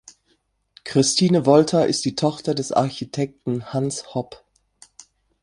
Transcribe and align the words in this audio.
Christine 0.83 1.45
Wolter 1.45 1.85
ist 1.85 2.05
die 2.05 2.15
Tochter 2.15 2.55
des 2.55 2.71
Architekten 2.71 3.71
Hanns 3.71 4.15
Hopp. 4.15 4.43